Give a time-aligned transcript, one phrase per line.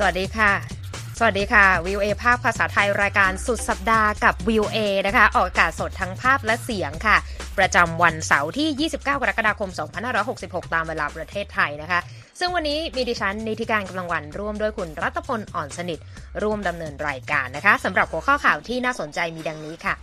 [0.00, 0.52] สวัสดีค่ะ
[1.18, 7.16] สวัสดีค่ะ VOA ภาคภาษาไทยรายการสุดสัปดาห์กับ VOA นะคะ ออกอากาศสดทั้งภาพและเสียงค่ะ
[7.58, 9.70] ประจำวันเสาร์ที่ 29 กรกฎาคม
[10.20, 12.00] 2566 ตามเวลาประเทศไทยนะคะ
[12.38, 15.98] ซึ่งวันนี้มีดิฉันนิธิกาญจน์ กำลังวรรณร่วมด้วยคุณรัตพลอ่อนสนิท
[16.42, 19.94] ร่วมดำเนินรายการนะคะสำหรับหัวข้อข่าวที่น่าสนใจมีดังนี้ค่ะ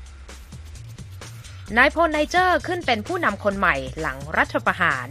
[1.78, 5.08] นายพลไนเจอร์ขึ้นเป็นผู้นำคนใหม่หลังรัฐประหาร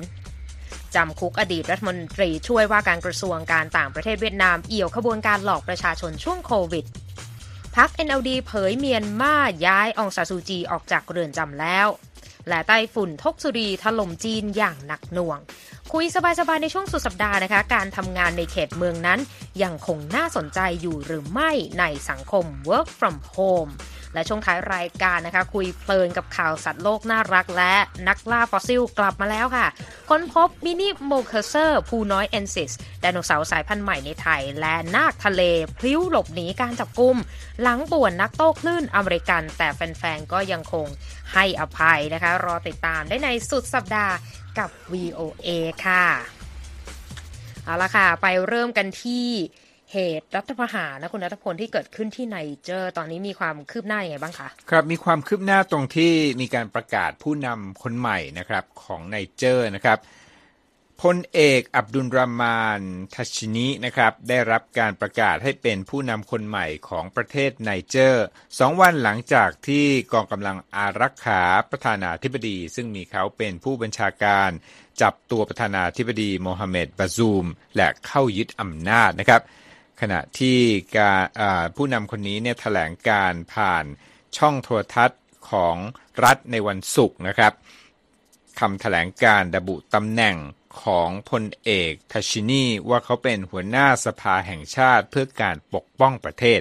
[0.97, 6.85] จำคุกอดีตรัฐมนตรีช่วยว่าการกระทรวงการต่างประเทศเวียดนามเอี่ยวขบวนการหลอกประชาชนช่วงโควิด
[7.77, 9.37] พัก NLD เผยเมียนมา
[9.67, 11.89] ย้ายองซาซูจีออกจากเรือนจำแล้ว
[12.49, 15.39] และไต้ฝุ่นทกสุรีถล่มจีนอย่างหนักหน่วง
[15.93, 16.17] คุยส
[16.49, 19.21] บายๆในช่วงสุดสัปดาห์นะคะ การทำงานในเขตเมืองนั้น
[19.63, 23.73] ยังคงน่าสนใจอยู่หรือไม่ในสังคม work from home
[24.15, 27.75] และช่วงท้ายรายการนะคะ คุยเพลินกับข่าวสัตว์โลกน่ารักและ
[28.09, 29.67] นักล่าฟอสซิลกลับมาแล้วค่ะ
[30.09, 35.43] ค้นพบมินิโมเคอร์เซอร์ ภูน้อยเอนซิสไดโนเสาร์สายพันธุ์ใหม่ในไทย และนากทะเล
[35.79, 37.17] พลิ้วหลบหนีการจับกุม
[37.63, 40.87] หลังป่วนนักโต้คลื่นอเมริกัน แต่แฟนๆก็ยังคง
[41.35, 44.15] ให้อภัยนะคะ รอติดตามได้ในสุดสัปดาห์
[44.59, 45.49] กับ VOA
[45.85, 46.05] ค่ะ
[47.65, 49.29] เอาละค่ะ ไปเริ่มกันที่
[49.95, 59.99] เหตุรัฐประหารนะคุณรัตพลที่เกิดขึ้นที่ไนเจอร์ ตอนนี้มีความคืบหน้าอย่างไรบ้างคะครับมีความคืบหน้าตรงที่มีการประกาศผู้นำคนใหม่นะครับของไนเจอร์นะครับ
[61.03, 62.81] พลเอกอับดุลรามาน
[63.15, 68.25] ทชิอานินะครับได้รับการประกาศให้เป็นผู้นำคนใหม่ของประเทศไนเจอร์
[68.59, 74.51] สองวันหลังจากที่กองกำลังอารักขาประธานาธิบดี ซึ่งมีเขาเป็นผู้บัญชาการ
[75.03, 77.45] จับตัวประธานาธิบดีโมฮัมเหม็ดบาซูม
[77.77, 79.43] และเข้ายึดอำนาจนะครับ
[80.01, 80.59] ขณะที่
[80.97, 81.25] การ
[81.77, 83.85] ผู้นำคนนี้เนี่ยแถลงการผ่าน
[84.37, 85.77] ช่องโทรทัศน์ของ
[86.25, 87.53] รัฐในวันศุกร์นะครับ
[88.61, 90.37] คำแถลงการระบุตำแหน่ง
[90.83, 96.61] ของพลเอกทาชินีว่าเขาเป็นหัวหน้าสภาแห่งชาติเพื่อการปกป้องประเทศ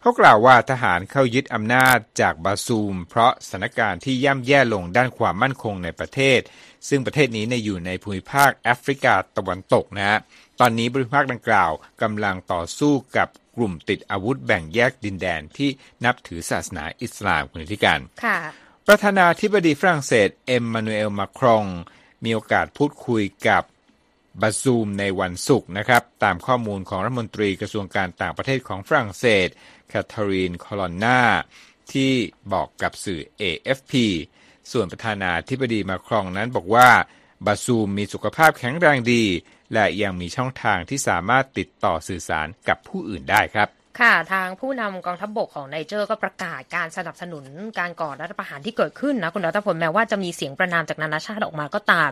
[0.00, 6.40] เขากล่าวว่าทหารเข้ายึดอำนาจจากบาซูม เพราะสถานการณ์ที่ย่ำแย่ลงด้านความมั่นคงในประเทศ
[6.88, 10.18] ซึ่งประเทศนี้อยู่ในภูมิภาคแอฟริกาตะวันตกนะฮะ
[10.64, 15.70] ตอนนี้ภูมิภาคดังกล่าวกำลังต่อสู้กับกลุ่มติดอาวุธแบ่งแยกดินแดนที่
[16.04, 18.38] นับถือศาสนาอิสลามคุณนิธิกาญจน์ค่ะ
[18.86, 21.64] ประธานาธิบดีฝรั่งเศสเอ็มมานูเอลมาครอง
[22.24, 23.62] มีโอกาสพูดคุยกับ
[24.40, 29.48] บาซูมในวันศุกร์นะครับ ตามข้อมูลของรัฐมนตรีกระทรวงการต่างประเทศของฝรั่งเศส
[29.88, 31.20] แคทเธอรีนคอลอนนา
[31.92, 32.12] ที่
[32.52, 33.92] บอกกับสื่อ AFP
[34.72, 36.88] ส่วนประธานาธิบดีมาครองนั้นบอกว่า
[37.46, 39.24] บาซูมมีสุขภาพแข็งแรงดี
[39.74, 43.68] และยังมีช่องทางที่สามารถติดต่อสื่อสารกับผู้อื่นได้ครับ
[44.00, 47.44] ค่ะทางผู้นำกองทัพบกของไนเจอร์ก็ประกาศการสนับสนุน
[47.78, 52.10] การก่อรัฐประหารที่เกิดขึ้นนะคุณรัตพลแม้ว่าจะมีเสียงประณามจากนานาชาติออกมาก็ตาม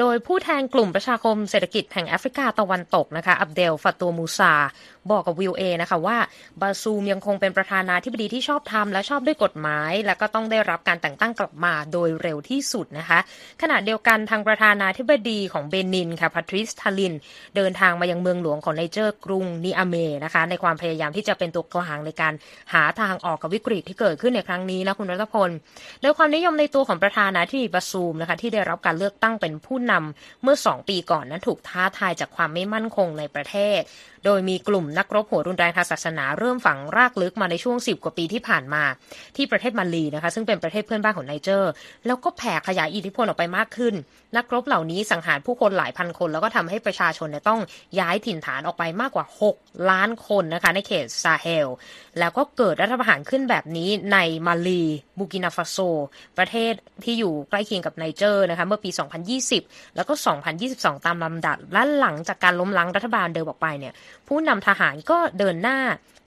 [0.00, 4.54] โดยผู้แทนกลุ่มประชาคมเศรษฐกิจแห่งแอฟริกาตะวันตกนะคะอับเดลฟาตัวมูซา
[5.10, 6.18] บอกกับ VOA นะคะว่า
[6.60, 13.18] บาซูมยังคงเป็นประธานาธิบดีที่ชอบธรรมและชอบด้วยกฎหมาย และก็ต้องได้รับการแต่งตั้งกลับมาโดยเร็วที่สุดนะคะ
[13.62, 17.14] ขณะเดียวกันทางประธานาธิบดีของเบนินค่ะพาทริสทาลอน
[17.56, 22.32] เดินทางมายังเมืองหลวงของไนเจอร์กรุงนิอาเมนะคะในความพยายามที่จะเป็นตัวกลางในการ
[22.72, 25.50] หาทางออกกับวิกฤตที่เกิดขึ้นในครั้งนี้นะคุณรัตพล
[26.00, 33.80] โดยความนิยมในตัวของประธานาธิบดีบาซูมนะคะที่ได้รับการเลือกตั้งเป็นผู้นำเมื่อ 2 ปีก่อนนั้นถูกท้าทายจากความไม่มั่นคงในประเทศ
[34.24, 38.82] โดยมีกลุ่มนักรบหัวรุนแรงทางศาสนาเริ่มฝังรากลึกมาในช่วง 10 กว่าปีที่ผ่านมา
[39.36, 41.70] ที่ประเทศมาลีนะคะ ซึ่งเป็นประเทศเพื่อนบ้านของไนเจอร์
[42.06, 43.94] แล้วก็แผ่ขยายอิทธิพลออกไปมากขึ้น
[44.36, 47.60] นักรบเหล่านี้สังหารผู้คนหลายพันคน แล้วก็ทำให้ประชาชนต้อง
[47.98, 49.26] ย้ายถิ่นฐานออกไปมากกว่า
[49.56, 51.68] 6 ล้านคนนะคะในเขตซาเฮล
[52.18, 54.82] แล้วก็เกิดรัฐประหารขึ้นแบบนี้ในมาลี
[55.18, 55.76] บูร์กินาฟาโซ
[56.38, 56.72] ประเทศ
[57.04, 58.90] ที่อยู่ใกล้เคียงกับไนเจอร์นะคะเมื่อปี
[59.42, 60.14] 2020 แล้วก็
[60.60, 63.94] 2022 ตามลำดับและหลังจากการล้มล้างรัฐบาลเดิมออกไปเนี่ย
[64.28, 65.78] ผู้นำทหารก็เดินหน้า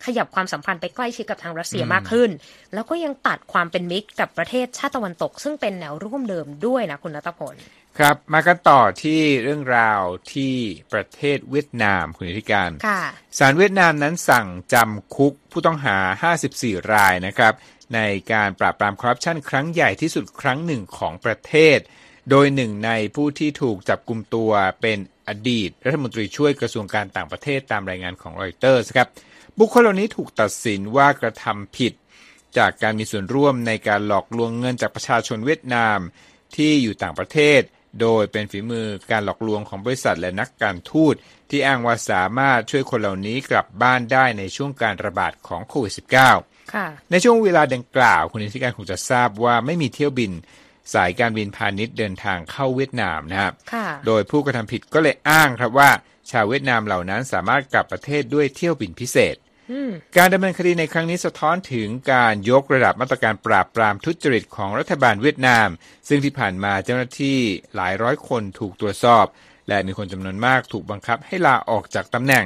[0.05, 2.29] ขยับความสัมพันธ์ไปใกล้ชิดกับทางรัสเซียมากขึ้น
[2.73, 7.55] แล้วก็ยังตัดความเป็นมิตรกับประเทศชาติตะวันตก ซึ่งเป็นแนวร่วมเดิมด้วยนะคุณนัทพล
[7.97, 10.01] ครับ มากันต่อที่เรื่องราว
[10.33, 10.55] ที่
[10.93, 12.69] ประเทศเวียดนามคุณธิการ
[13.37, 15.97] ศาลเวียดนามนั้นสั่งจำคุกผู้ต้องหา
[16.39, 17.53] 54 รายนะครับ
[17.95, 17.99] ใน
[18.31, 21.79] การปราบปรามคอร์รัปชันครั้งใหญ่ที่สุดครั้งหนึ่งของประเทศ
[22.29, 24.51] โดยหนึ่งในผู้ที่ถูกจับกลุ่มตัว
[24.81, 29.07] เป็น อดีต รัฐมนตรีช่วยกระทรวงการต่างประเทศตามรายงานของรอยเตอร์สครับ
[29.59, 31.93] บุคคลเหล่านี้ถูกตัดสินว่ากระทำผิด
[32.57, 35.99] จากการมีส่วนร่วมในการหลอกลวงเงินจากประชาชนเวียดนาม
[36.55, 37.61] ที่อยู่ต่างประเทศ
[38.01, 41.15] โดยเป็นฝีมือการหลอกลวงของบริษัทและนักการทูต
[41.49, 45.93] ที่อ้างว่าสามารถช่วยคนเหล่านี้กลับบ้านได้ในช่วงการระบาดของโควิด
[46.51, 50.31] -19 ในช่วงเวลาดังกล่าว คุณนิติการคงจะทราบว่าไม่มีเที่ยวบิน
[50.93, 55.91] สายการบินพาณิชย์เดินทางเข้าเวียดนามนะครับค่ะโดยผู้กระทำผิดก็เลยอ้างครับว่า
[56.31, 59.35] ชาวเวียดนามเหล่านั้นสามารถกลับประเทศด้วยเที่ยวบินพิเศษ
[59.71, 65.67] อืมการดำเนินคดีในครั้งนี้สะท้อนถึงการยกระดับมาตรการปราบปรามทุจริตของรัฐบาลเวียดนาม
[66.07, 67.37] ซึ่งที่ผ่านมาเจ้าหน้าที่
[67.75, 69.25] หลายร้อยคนถูกตรวจสอบ
[69.67, 72.45] และมีคนจำนวนมากถูกบังคับให้ลาออกจากตำแหน่ง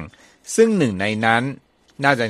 [0.56, 1.42] ซึ่งหนึ่งในนั้น
[2.04, 2.24] น่าจะ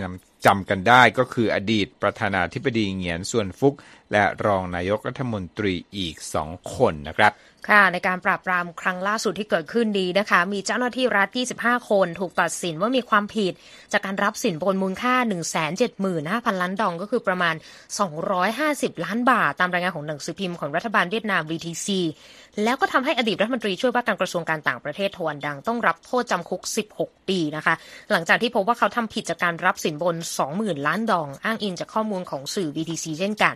[0.47, 3.75] จำกันได้ก็คืออดีตประธานาธิบดีเหงียนส่วนฟุก
[4.13, 7.33] และรองนายกรัฐมนตรีอีกสองคนนะครับ
[7.69, 13.53] ค่ะ ในการปราบปรามครั้งล่าสุดที่เกิดขึ้นดีนะคะ มีเจ้าหน้าที่รัฐ 25 คนถูกตัดสินว่ามีความผิด
[13.93, 15.15] จากการรับสินบนมูลค่า
[15.89, 17.55] 175,000 ล้านดองก็คือประมาณ
[18.29, 21.89] 250 ล้านบาท ตามรายงานของหนังสือพิมพ์ของรัฐบาลเวียดนาม VTC
[22.65, 26.63] แล้วก็ทำให้อดีตรัฐมนตรีช่วยว่าการกระทรวงการต่างประเทศทวนดังต้องรับโทษจำคุก
[26.97, 27.75] 16 ปีนะคะ
[28.11, 30.17] หลังจากที่พบว่าเขาทำผิดจากการรับสินบน
[30.51, 33.55] 20,000 ล้านดอง อ้างอิงจากข้อมูลของสื่อ VTC เช่นกัน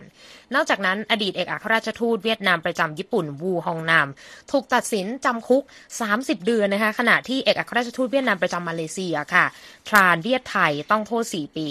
[0.55, 4.07] นอกจากนั้นอดีตเอกอัครราชทูตเวียดนามประจำญี่ปุ่นวูฮองนาม
[4.51, 5.63] ถูกตัดสินจำคุก
[6.03, 9.45] 30 เดือนนะคะขณะที่เอกอัครราชทูตเวียดนามประจำมาเลเซียค่ะ
[9.89, 11.67] ทรานเวียดไทยต้องโทษ 4 ปี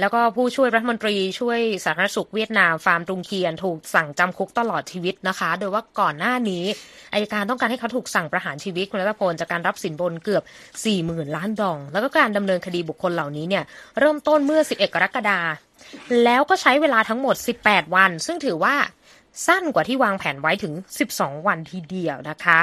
[0.00, 6.64] แล้วก็ผู้ช่วยรัฐมนตรีช่วยสาธารณสุขเวียดนามฟาร์มตรุงเคียน ถูกสั่งจำคุกตลอดชีวิตนะคะ โดยว่าก่อนหน้านี้
[7.12, 10.42] อายการต้องการให้เขาถูกสั่งประหารชีวิตคุณรัตพลจากการรับสินบนเกือบ
[10.88, 13.64] 40,000 ล้านดอง แล้วก็การดำเนินคดีบุคคลเหล่านี้เนี่ย
[13.98, 18.74] เริ่มต้นเมื่อ 11 กรกฎาคมแล้วก็ใช้เวลาทั้งหมด 18 วัน ซึ่งถือว่า
[19.46, 20.74] สั้นกว่าที่วางแผนไว้ถึง
[21.10, 22.58] 12 วันทีเดียวนะคะ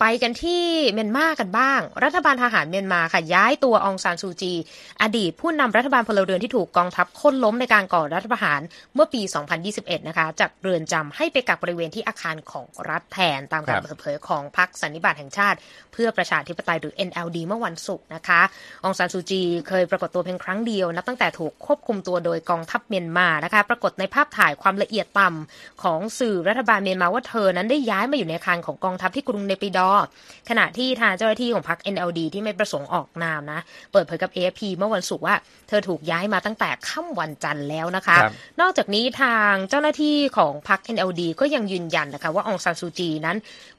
[0.00, 4.54] ไปกันที่เมียนมากันบ้าง รัฐบาลทหารเมียนมาค่ะย้ายตัวองซานซูจี
[5.02, 8.60] อดีตผู้นำรัฐบาลพลเรือนที่ถูกกองทัพค้นล้มในการก่อรัฐประหาร
[8.94, 9.22] เมื่อปี
[9.64, 15.58] 2021 นะคะ จากเรือนจำให้ไปกักบริเวณที่อาคารของรัฐแทนตามการเปิดเผยของพรรคสันนิบาตแห่งชาติ
[15.92, 18.40] เพื่อประชาธิปไตยหรือ NLD เมื่อวันศุกร์นะคะ
[18.84, 30.04] องซานซูจีเคยปรากฏตัวเพียงครั้งเดียวนับตั้งแต่ถูกควบคุมตัวโดยกองทัพเมียนมานะคะ ปรากฏในภาพถ่ายความละเอียดต่ำของสื่อรัฐบาลเมียนมาว่าเธอนั้นได้ย้ายมาอยู่ในอาคารของกองทัพที่กรุงเนปิดอร์
[30.48, 33.60] ขณะที่ทางเจ้าหน้าที่ของพรรค NLD ที่ไม่ประสงค์ออกนามนะ
[33.92, 35.34] เปิดเผยกับ AFP เมื่อวันศุกร์ว่า
[35.68, 43.36] เธอถูกย้ายมาตั้งแต่ค่ำวันจันทร์แล้วนะคะครับนอกจากนี้ทางเจ้าหน้าที่ของพรรค NLD ก็ยังยืนยันนะคะว่าองซานซูจีนั้น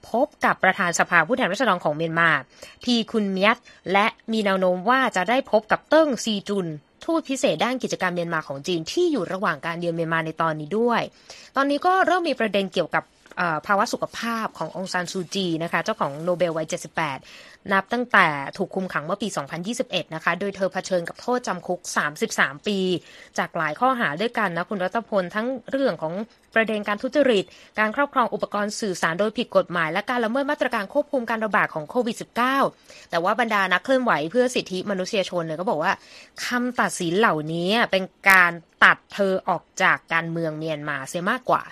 [0.10, 2.30] พบกับประธานสภาผู้แทนราษฎรของเมียนมา
[2.86, 3.58] ทีคุณเมียต
[3.92, 6.68] และมีแนวโน้มว่าจะได้พบกับเติ้งซีจุน
[7.06, 11.02] ทูตพิเศษด้านกิจการเมียนมาของจีนที่อยู่ระหว่างการเยือนเมียนมาในตอนนี้ด้วย
[11.56, 13.04] ตอนนี้ก็เริ่มมีประเด็นเกี่ยวกับ
[13.68, 18.28] ภาวะสุขภาพขององซานซูจีนะคะ เจ้าของโนเบลวัย 78 นับตั้งแต่
[18.58, 19.28] ถูกคุมขังเมื่อปี
[19.72, 21.80] 2021 นะคะ โดยเธอเผชิญกับโทษจำคุก
[22.28, 22.78] 33 ปี
[23.38, 26.14] จากหลายข้อหาด้วยกันนะคุณรัตพลทั้งเรื่องของ
[26.56, 27.46] ประเด็นการทุจริต
[27.80, 32.18] การครอบครองอุปกรณ์สื่อสารโดยผิดกฎหมาย และการละเมิดมาตรการควบคุมการระบาดของโควิด
[32.62, 35.94] -19 แต่ว่าบรรดานักเคลื่อนไหวเพื่อสิทธิมนุษยชนเนี่ยก็บอกว่า
[36.46, 38.52] คำตัดสินเหล่านี้เป็นการ
[38.84, 41.64] ตัดเธอออกจากการเมืองเมียนมาเสียมากกว่า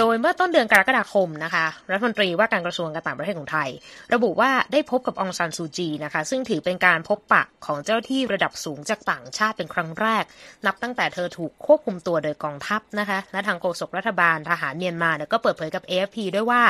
[0.00, 3.68] โดยเมื่อต้นเดือนกรกฎาคมนะคะ รัฐมนตรีว่าการกระทรวงการต่างประเทศของไทย
[4.14, 10.24] ระบุว่าได้พบกับองซานซูจีนะคะ ซึ่งถือเป็นการพบปะของเจ้าหน้าที่ระดับสูงจากต่างชาติเป็นครั้งแรก
[10.66, 16.62] นับตั้งแต่เธอถูกควบคุมตัวโดยกองทัพนะคะ และทางโฆษกรัฐบาลทหารเมียนมาเนี่ยก็เปิดเผยกับ AFP ด้วยว่า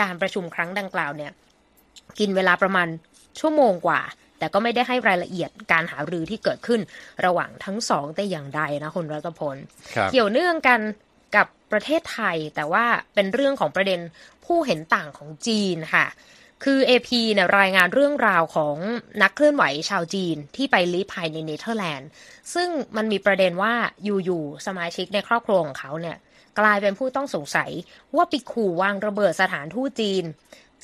[0.00, 1.30] การประชุมครั้งดังกล่าวเนี่ย
[2.18, 2.88] กินเวลาประมาณ
[3.40, 4.00] ชั่วโมงกว่า
[4.38, 6.80] แต่ก็ไม่ได้ให้รายละเอียดการหารือที่เกิดขึ้น
[7.24, 9.56] ระหว่างทั้งสองแต่อย่างใดนะคุณรัตพล
[9.96, 11.05] ครับเกี่ยวเนื่องกันกับ
[11.72, 14.00] ประเทศไทย แต่ว่าเป็นเรื่องของประเด็น
[14.44, 16.06] ผู้เห็นต่างของจีนค่ะ
[16.64, 18.76] คือ AP เนี่ยรายงานเรื่องราวของ
[19.22, 22.08] นักเคลื่อนไหวชาวจีนที่ไปลี้ภัยในเนเธอร์แลนด์
[22.54, 26.16] ซึ่งมันมีประเด็นว่าอยู่ๆสมาชิกในครอบครัวของเขาเนี่ย
[26.58, 27.70] กลายเป็นผู้ต้องสงสัย
[28.16, 30.24] ว่าไปขู่วางระเบิดสถานทูตจีน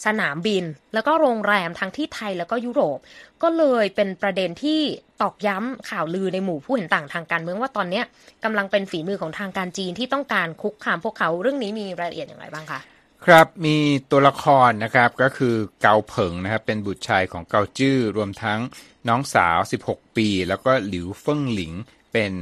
[0.07, 2.99] สนามบิน แล้วก็โรงแรมทั้งที่ไทยแล้วก็ยุโรป
[3.43, 4.81] ก็เลยเป็นประเด็นที่
[5.23, 8.05] ตอกย้ำข่าวลือในหมู่ผู้เห็นต่างทางการเมืองว่าตอนเนี้ย
[8.45, 12.81] กำลังเป็นฝีมือของทางการจีนที่ต้องการคุกคามพวกเขาเรื่องนี้มีรายละเอียดอย่างไรบ้างคะ
[13.27, 13.77] ครับมี
[14.11, 18.61] ตัวละครนะครับก็คือเกาเผิงนะครับเป็นบุตรชายของเกาจื้อรวมทั้ง
[19.09, 19.59] น้องสาว
[19.89, 21.73] 16 ปี แล้วก็หลิวเฟิงหลิง
[22.13, 22.33] เป็น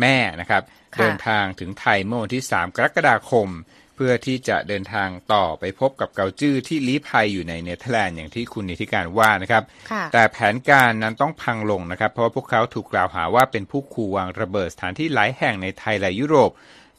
[0.00, 0.62] แม่นะครับ
[0.96, 3.48] ค่ะเดินทางถึงไทยเมื่อวันที่ 3 กรกฎาคม
[3.81, 16.50] เพื่อที่จะเดินทางต่อไปพบกับเกาจื้อที่ลี้ภัยอยู่ในเนเธอร์แลนด์อย่างที่คุณนิธิกาญจน์ว่านะครับค่ะแต่แผนการนั้นต้องพังลงนะครับ เพราะว่าพวกเขาถูกกล่าวหาว่าเป็นผู้ขู่วางระเบิดสถานที่หลายแห่งในไทยและยุโรป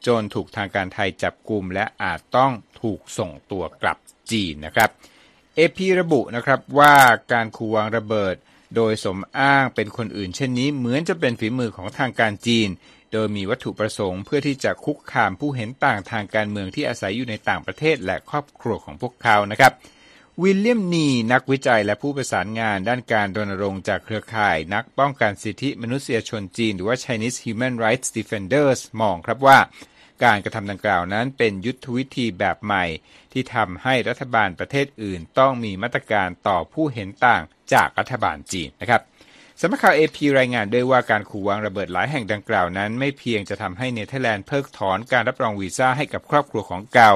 [0.07, 3.97] จนถูกทางการไทยจับกลุ่มและอาจต้องถูกส่งตัวกลับ
[4.31, 4.89] จีนนะครับ
[5.55, 6.95] เอพีระบุนะครับว่า
[7.31, 8.35] การขู่วางระเบิด
[8.75, 12.69] โดยสมอ้างเป็นคนอื่นเช่นนี้เหมือนจะเป็นฝีมือของทางการจีน
[13.13, 19.73] โดยมีวัตถุประสงค์เพื่อที่จะคุกคามผู้เห็นต่างทางการเมืองที่อาศัยอยู่ในต่างประเทศและครอบครัวของพวกเขานะครับ
[20.41, 29.59] วิลเลียมนีนักวิจัยและผู้ประสานงานด้านการรณรงค์จากเครือข่ายนักป้องกันสิทธิมนุษยชนจีน หรือว่า Chinese Human Rights Defenders มองครับว่า
[30.23, 32.85] การกระทำดังกล่าวนั้นเป็นยุทธวิธีแบบใหม่
[33.31, 37.41] ที่ทำให้รัฐบาลประเทศอื่นต้องมีมาตรการต่อผู้เห็นต่าง
[37.73, 39.01] จากรัฐบาลจีนนะครับ
[39.59, 47.13] สำนักข่าวเอพีรายงานด้วยว่าการขู่วางระเบิดหลายแห่งดังกล่าวนั้น ไม่เพียงจะทำให้เนเธอร์แลนด์เพิกถอนการรับรองวีซ่าให้กับครอบครัวของเกา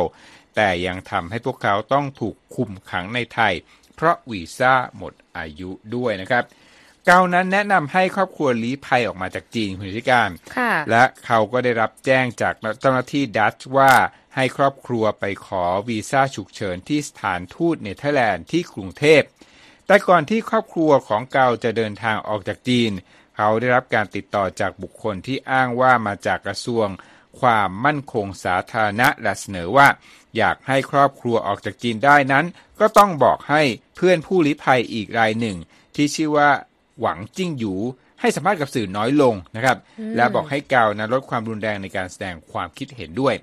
[0.55, 3.53] แต่ยังทำให้พวกเขาต้องถูกคุมขังในไทย
[3.95, 6.43] เพราะวีซ่าหมดอายุด้วยนะครับ
[7.05, 13.93] เกานั้นแนะนำให้ครอบครัวลี้ภัยออกมาจากจีนคุณนิธิกาญจน์ค่ะและเขาก็ได้รับแจ้งจากเจ้าหน้าที่ดัตช์ว่า
[14.35, 19.21] ให้ครอบครัวไปขอวีซ่าฉุกเฉินที่สถานทูตเนเธอร์แลนด์ที่กรุงเทพ
[19.87, 22.91] แต่ก่อนที่ครอบครัวของเกาจะเดินทางออกจากจีน
[23.35, 26.87] เขาได้รับการติดต่อจากบุคคลที่อ้างว่ามาจากกระทรวง
[27.39, 29.87] ความมั่นคงสาธารณะและเสนอว่า
[30.37, 32.45] อยากให้ครอบครัวออกจากจีนได้นั้น
[32.79, 33.61] ก็ต้องบอกให้
[33.95, 35.57] เพื่อนผู้ลี้ภัยอีกรายหนึ่ง
[35.95, 36.49] ที่ชื่อว่า
[37.01, 37.73] หวังจิ้งหยู
[38.21, 39.77] ให้สัมภาษณ์กับสื่อน้อยลงนะครับ
[40.15, 43.35] และบอกให้เกานะลดความรุนแรงในการแสดงความคิดเห็นด้วย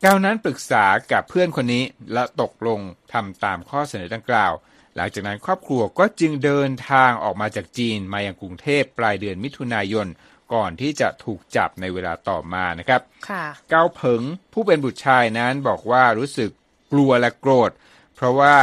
[0.00, 2.80] เกานั้นปรึกษากับเพื่อนคนนี้และตกลง
[3.12, 4.52] ทำตามข้อเสนอดังกล่าว
[4.96, 10.06] หลังจากนั้นครอบครัวก็จึงเดินทางออกมาจากจีนมายังกรุงเทพปลายเดือนมิถุนายน
[10.54, 16.50] ก่อนที่จะถูกจับในเวลาต่อมานะครับค่ะเกาเผิงผู้เป็นบุตรชายนั้นบอกว่ารู้สึก
[16.92, 17.70] กลัวและโกรธ
[18.14, 18.56] เพราะว่า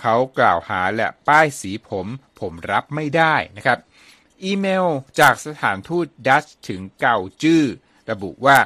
[0.00, 2.06] เขากล่าวหาและป้ายสีผม
[2.40, 3.78] ผมรับไม่ได้นะครับ
[4.44, 4.86] อีเมล
[5.20, 7.64] จากสถานทูตดัตช์ถึงเก่าจื้อ
[8.10, 8.56] ระบุว่า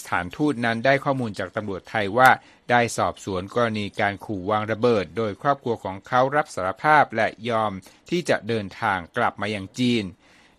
[0.00, 2.30] สถานทูตนั้นได้ข้อมูลจากตำรวจไทยว่า
[2.70, 7.72] ได้สอบสวนกรณีการขู่วางระเบิด โดยครอบครัวของเขารับสารภาพและยอม
[8.10, 10.04] ที่จะเดินทางกลับมายังจีน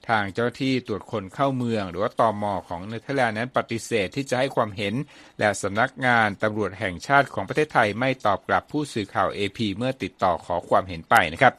[0.09, 4.93] ทางเจ้าที่ตรวจคนเข้าเมือง หรือว่าตอมอของเนเธอร์แลนด์นั้นปฏิเสธที่จะให้ความเห็น
[5.39, 11.53] และสำนักงานตำรวจแห่งชาติของประเทศไทยไม่ตอบกลับผู้สื่อข่าว AP เมื่อติดต่อขอความเห็นไปนะครับ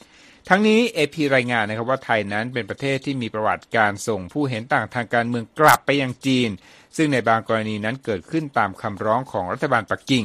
[0.49, 6.51] ทั้งนี้ AP รายงานนะครับว่าไทยนั้นเป็นประเทศที่มีประวัติการส่งผู้เห็นต่างทางการเมืองกลับไปยังจีน
[6.97, 10.25] ซึ่งในบางกรณีนั้นเกิดขึ้นตามคำร้องของรัฐบาลปักกิ่ง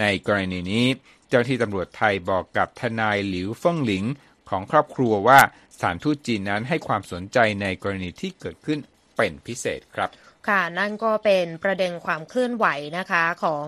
[0.00, 0.86] ในกรณีนี้
[1.28, 4.04] เจ้าที่ตำรวจไทยบอกกับทนายหลิวเฟิงหลิง
[4.50, 5.40] ของครอบครัวว่า
[5.74, 8.78] สถานทูตจีนนั้นให้ความสนใจในกรณีที่เกิดขึ้น
[9.16, 10.10] เป็นพิเศษครับ
[10.48, 12.66] ค่ะนั่นก็เป็นประเด็นความเคลื่อนไหว
[12.98, 13.64] นะคะของ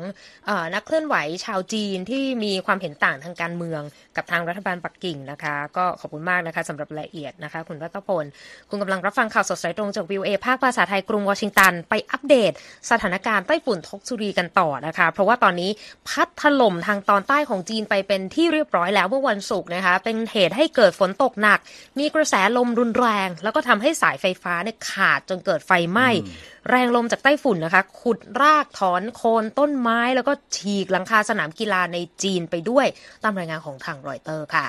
[0.49, 3.83] อนักเคลื่อนไหวชาวจีนที่มีความเห็นต่างทางการเมือง
[4.17, 8.25] กับทางรัฐบาลปักกิ่งนะคะ ก็ขอบคุณมากนะคะสำหรับรายละเอียดนะคะ คุณรัตพล
[8.71, 12.53] คุณกำลังรับฟังข่าวสดสายตรงจากวิวเอภาคภาษาไทยกรุงวอชิงตัน ไปอัปเดต
[12.91, 15.71] สถานการณ์ไต้ฝุ่นทกซุรีกันต่อนะคะ เพราะว่าตอนนี้
[16.09, 21.59] พัดถล่มทางตอนใต้ของจีนไปเป็นที่เรียบร้อยแล้วเมื่อวันศุกร์นะคะ เป็นเหตุให้เกิดฝนตกหนัก
[21.99, 26.09] มีกระแสลมรุนแรง แล้วก็ทำให้สายไฟฟ้าเนี่ยขาดจนเกิดไฟไหม้
[26.71, 32.87] แรงลมจากไต้ฝุ่นนะคะ ขุดรากถอนโคนต้นไม้ แล้วก็ฉีกหลังคาสนามกีฬาในจีนไปด้วย
[33.23, 34.67] ตามรายงานของทางรอยเตอร์ค่ะ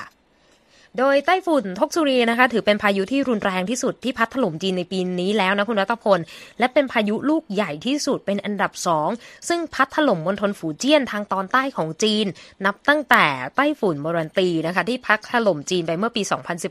[1.00, 6.20] โดยไต้ฝุ่นทกซุรีนะคะ ถือเป็นพายุที่รุนแรงที่สุดที่พัดถล่มจีนในปีนี้แล้วนะคุณรัตพล
[6.60, 9.10] และเป็นพายุลูกใหญ่ที่สุดเป็นอันดับสอง
[9.50, 12.26] ซึ่งพัดถล่มมณฑลฝูเจี้ยนทางตอนใต้ของจีน
[12.66, 13.26] นับตั้งแต่
[13.56, 16.22] ไต้ฝุ่นมรันตีนะคะ ที่พัดถล่มจีนไปเมื่อปี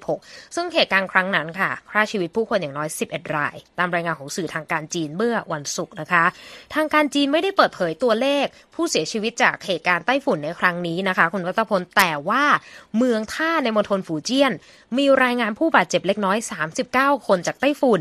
[0.04, 6.24] 2016 ซึ่งเหตุการณ์ครั้งนั้นค่ะฆ่าชีวิตผู้คนอย่างน้อย 11 ราย ตามรายงานของสื่อทางการจีนเมื่อวันศุกร์นะคะ
[6.74, 12.44] ทางการจีนไม่ได้เปิดเผยตัวเลข ผู้เสียชีวิตจากเหตุการณ์ไต้ฝุ่นในครั้งนี้นะคะ คุณรัตพลแต่ว่า
[12.96, 14.52] เมืองท่าในมณฑลฝูเจียน
[14.98, 16.38] มีรายงานผู้บาดเจ็บเล็กน้อย
[16.82, 18.00] 39 คนจากไต้ฝุ่น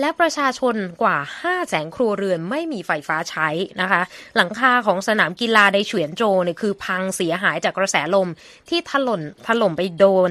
[0.00, 3.48] และประชาชนกว่า 5 แสนครัวเรือนไม่มีไฟฟ้าใช้
[3.80, 4.02] นะคะ
[4.36, 8.28] หลังคาของสนามกีฬาในเฉวียนโจเนี่ยคือพังเสียหายจากกระแสลม
[8.68, 10.30] ที่ถล่นถล่มไปโดน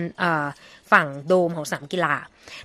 [0.91, 2.15] ฝั่งโดมของสนามกีฬา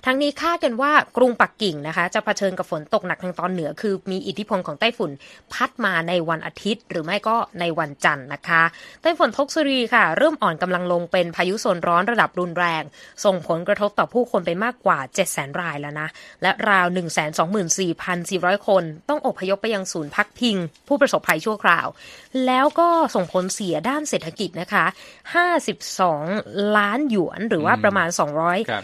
[0.05, 5.11] ทั้งนี้คาดกันว่ากรุงปักกิ่งนะคะ จะเผชิญกับฝนตกหนักทางตอนเหนือ คือมีอิทธิพลของไต้ฝุ่น
[5.53, 8.63] พัดมาในวันอาทิตย์ หรือไม่ก็ในวันจันทร์นะคะ
[9.01, 12.83] ไต้ฝุ่นทกซุรีค่ะ เริ่มอ่อนกำลังลงเป็นพายุโซนร้อนระดับรุนแรง
[13.25, 16.07] ส่งผลกระทบต่อผู้คนไปมากกว่า 7 0 0 0 0รายแล้วนะ
[16.41, 16.87] และราว
[17.97, 20.57] 124,400 คน ต้องอพยพไปยังศูนย์พักพิง
[20.87, 21.87] ผู้ประสบภัยชั่วคราว
[22.45, 24.85] แล้วก็ส่งผลเสียด้านเศรษฐกิจนะคะ
[25.77, 28.07] 52 ล้านหยวนหรือว่าประมาณ
[28.69, 28.83] ครับ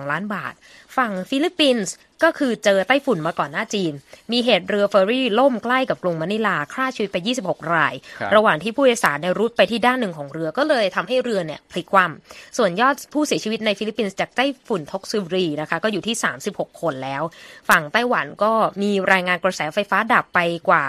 [0.00, 0.54] 252 ล้านบาท
[0.96, 1.94] ฝั่งฟิลิปปินส์
[2.24, 3.92] ก็คือเจอไต้ฝุ่นมาก่อนหน้าจีน
[4.32, 7.16] มีเหตุเรือเฟอร์รี่ล่มใกล้กับกรุงมะนิลาฆ่าชีวิตไป
[7.46, 16.16] 26 รายครับระหว่างที่ผู้โดยสารเนี่ยรุดไปที่ด้านหนึ่งของเรือก็เลยทำให้เรือเนี่ยพลิกคว่ำส่วนยอดผู้เสียชีวิตในฟิลิปปินส์จากไต้ฝุ่นทกซุรีนะคะก็อยู่ที่
[16.48, 17.22] 36 คนแล้ว
[17.70, 20.82] ฝั่งไต้หวันก็มีรายงานกระแสไฟฟ้าดับไปกว่า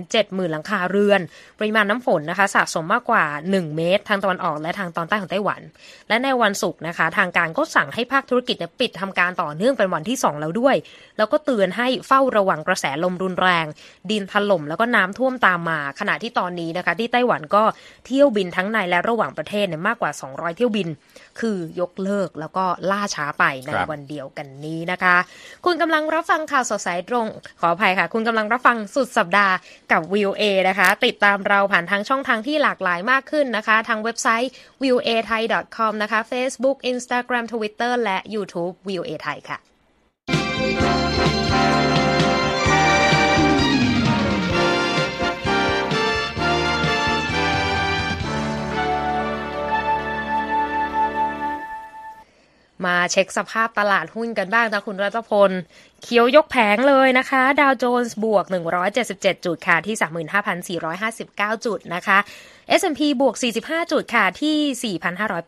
[0.00, 1.20] 270,000 หลังคาเรือน
[1.58, 5.60] ปริมาณน้ำฝนนะคะสะสมมากกว่า 1 เมตร ทางตะวันออกและทางตอนใต้ของไต้หวัน
[6.08, 10.76] และในวันศุกร์นะคะ ทางการก็สั่งให้ภาคธุรกิจเนี่ยปิดทำการต่อเนื่องเป็นวันที่ 2 แล้วด้วย
[11.18, 13.66] แล้วก็เตือนให้เฝ้าระวังกระแสลมรุนแรง
[14.10, 17.62] ดินถล่มแล้วก็น้ำท่วมตามมา ขณะที่ตอนนี้นะคะ ที่ไต้หวันก็
[18.06, 20.88] เที่ยวบินทั้งในและระหว่างประเทศเนี่ยมากกว่า 200 เที่ยวบิน
[21.40, 25.16] คือยกเลิกแล้วก็ล่าช้าไปในครับวันเดียวกันนี้นะคะ
[25.64, 27.26] คุณกำลังรับฟังข่าวสดสายตรง
[27.60, 29.54] ขออภัยค่ะ คุณกำลังรับฟังสุดสัปดาห์
[29.92, 34.52] กับวิวเอนะคะ ติดตามเราผ่านทางช่องทางที่หลากหลายมากขึ้นนะคะ ทางเว็บไซต์
[34.82, 35.42] v i e w a thai
[35.76, 39.58] com นะคะ Facebook Instagram Twitter และ YouTube v i e w a thai ค่ะ
[52.86, 55.50] มาเช็คสภาพตลาดหุ้นกันบ้างนะคุณรัตพล
[56.02, 58.44] เขียวยกแผงเลยนะคะ ดาวโจนส์บวก
[58.94, 59.96] 177 จุดค่ะ ที่
[60.76, 62.18] 35,459 จุดนะคะ
[62.80, 64.94] S&P บวก 45 จุดค่ะ ที่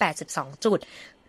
[0.09, 0.79] 4,582 จุด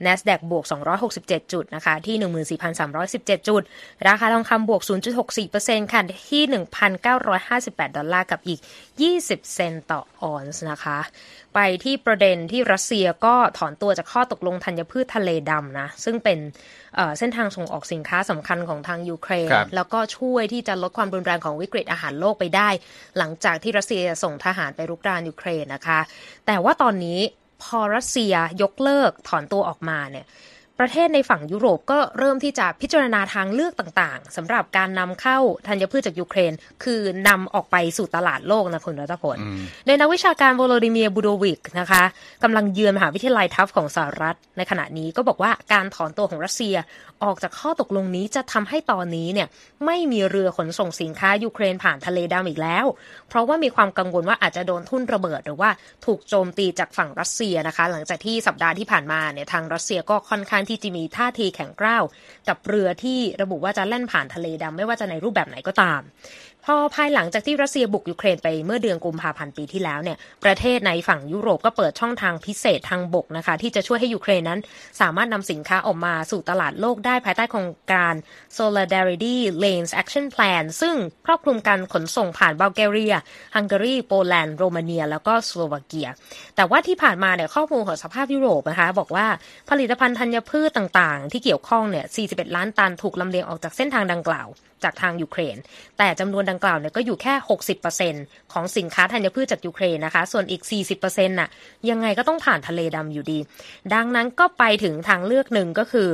[0.05, 0.65] NASDAQ บวก
[1.09, 2.57] 267 จุดนะคะที่
[2.97, 3.61] 14,317 จุด
[4.07, 4.81] ราคาทองคำบวก
[5.37, 6.43] 0.64%ค่ะที่
[7.21, 8.59] 1,958 ดอลลาร์กับอีก
[9.07, 10.99] 20 เซนต์ต่อออนซ์นะคะ
[11.55, 16.39] ไปที่ประเด็นที่รัสเซียก็ถอนตัวจากข้อตกลงธัญพืชทะเลดำนะ ซึ่งเป็น
[16.95, 22.69] เอ่อเส้นทางส่งออกสินค้าสำคัญของทางยูเครนครับแล้วก็ช่วยที่จะลดความรุนแรงของวิกฤตอาหารโลกไปได้
[23.17, 25.99] หลังจากที่รัสเซียส่งทหารไปรุกรานยูเครนนะคะ
[26.45, 27.19] แต่ว่าตอนนี้
[27.63, 30.27] พอรัสเซียยกเลิกถอนตัวออกมาเนี่ย
[30.79, 35.37] ประเทศในฝั่งยุโรปก็เริ่มที่จะพิจารณาทางเลือกต่างๆสำหรับการนำเข้า
[35.67, 36.53] ธัญพืชจากยูเครน
[36.83, 39.37] คือนำออกไปสู่ตลาดโลกนะคุณรัตพล
[39.85, 42.03] โดยนักวิชาการโวโลดิเมียร์บูโดวิกนะคะ
[42.43, 46.75] กำลังเยือนมหาวิทยาลัยทัฟส์ของสหรัฐในขณะนี้ก็บอกว่าการถอนตัวของรัสเซีย
[47.23, 49.47] ออกจากข้อตกลงนี้จะทำให้ตอนนี้เนี่ย
[49.85, 52.85] ไม่มีเรือขนส่งสินค้ายูเครนผ่านทะเลดำอีกแล้ว
[53.29, 55.69] เพราะว่ามีความกังวลว่าอาจจะโดนทุ่นระเบิด หรือว่า
[56.05, 62.03] ถูกโจมตีจากฝั่งรัสเซียนะคะ หลังจากที่สัปดาห์ที่ผ่านมาเนี่ยทางรัสเซียก็ค่อนข้างที่จะมีท่าทีแข็งกร้าว
[62.49, 66.01] กับเรือที่ระบุว่าจะแล่นผ่านทะเลดำไม่ว่าจะในรูปแบบไหนก็ตาม
[66.65, 74.59] พอภายหลังจากที่รัสเซียบุกยูเครนไปเมื่อเดือนกุมภาพันธ์ปีที่แล้วเนี่ยประเทศในฝั่งยุโรปก็เปิดช่องทางพิเศษทางบกนะคะ ที่จะช่วยให้ยูเครนนั้น
[75.01, 78.13] สามารถนำสินค้าออกมาสู่ตลาดโลกได้ภายใต้โครงการ
[78.57, 80.95] Solidarity Lanes Action Plan ซึ่ง
[81.25, 83.15] ครอบคลุมการขนส่งผ่านบัลแกเรีย
[83.55, 86.09] ฮังการี โปแลนด์ โรมาเนีย แล้วก็สโลวาเกีย
[86.55, 89.27] แต่ว่าที่ผ่านมาเนี่ยข้อมูลของสภาพยุโรปนะคะบอกว่า
[89.69, 94.49] ผลิตภัณฑ์ธัญพืชต่างๆ ที่เกี่ยวข้องเนี่ย 41 ล้านตันถูกลำเลียงออกจากเส้นทางดังกล่าว
[94.83, 95.57] จากทางยูเครน
[95.97, 97.33] แต่จำนวนดังกล่าวเนี่ยก็อยู่แค่
[97.93, 100.61] 60%ของสินค้าธัญพืชจากยูเครนนะคะ ส่วนอีก
[100.97, 101.49] 40%น่ะ
[101.89, 103.39] ยังไงก็ต้องผ่านทะเลดำอยู่ดี
[103.93, 106.09] ดังนั้นก็ไปถึงทางเลือกหนึ่งก็คือ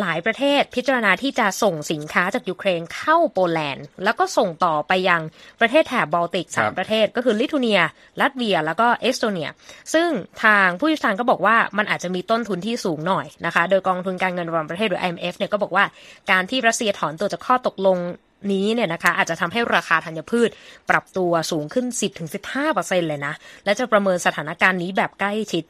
[0.00, 5.22] หลายประเทศพิจารณาที่จะส่งสินค้าจากยูเครนเข้าโปแลนด์ แล้วก็ส่งต่อไปยัง
[5.60, 7.80] ประเทศแถบบอลติกสามครับประเทศก็คือลิทัวเนีย
[8.20, 9.48] ลัตเวีย แล้วก็เอสโตเนีย
[9.94, 10.08] ซึ่ง
[10.44, 15.84] ทางผู้เชี่ยวชาญก็บอกว่ามันอาจจะมีต้นทุนที่สูงหน่อยนะคะ โดยกองทุนการเงินระหว่างประเทศหรือ IMF เนี่ยก็บอกว่า
[16.30, 17.98] การที่รัสเซียถอนตัวจากข้อตกลง
[18.52, 20.50] นี้เนี่ยนะคะอาจจะทำให้ราคาธัญพืช
[20.90, 21.86] ปรับตัวสูงขึ้น
[22.46, 25.64] 10-15%เลยนะ และจะประเมินสถานการณ์นี้แบบใกล้ชิด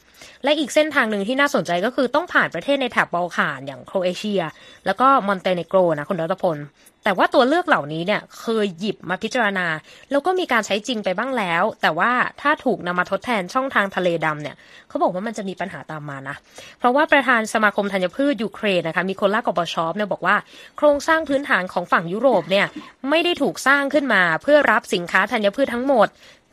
[0.44, 4.42] และอีกเส้นทางหนึ่งที่น่าสนใจก็คือต้องผ่านประเทศในแถบบอลข่านอย่างโครเอเชีย
[4.87, 6.56] แล้วก็มอนเตเนโกรนะคุณรัตพล
[7.04, 9.66] แต่ว่าตัวเลือกเหล่านี้เนี่ยเคยหยิบมาพิจารณา
[10.10, 12.10] แล้วก็มีการใช้จริงไปบ้างแล้ว แต่ว่า
[12.40, 14.56] ถ้าถูกนำมาทดแทนช่องทางทะเลดำเนี่ย
[14.88, 16.36] เขาบอกว่ามันจะมีปัญหาตามมานะ
[16.78, 20.36] เพราะว่าประธานสมาคมธัญพืชยูเครนนะคะมิโคลากอร์บาชอฟเนี่ยบอกว่า
[20.76, 22.66] โครงสร้างพื้นฐานของฝั่งยุโรปเนี่ย
[23.10, 26.08] ไม่ได้ถูกสร้างขึ้นมาเพื่อรับสินค้าธัญพืชทั้งหมด